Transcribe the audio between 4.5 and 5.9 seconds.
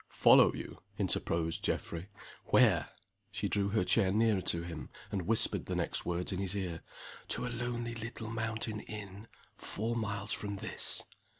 him, and whispered the